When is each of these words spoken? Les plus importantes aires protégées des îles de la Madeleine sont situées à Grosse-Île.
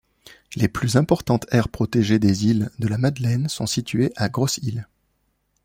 Les 0.55 0.67
plus 0.67 0.95
importantes 0.97 1.45
aires 1.51 1.69
protégées 1.69 2.17
des 2.17 2.47
îles 2.47 2.71
de 2.79 2.87
la 2.87 2.97
Madeleine 2.97 3.47
sont 3.49 3.67
situées 3.67 4.11
à 4.15 4.29
Grosse-Île. 4.29 4.87